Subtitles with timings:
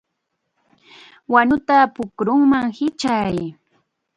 [1.33, 3.35] ¡Wanuta pukruman hichay!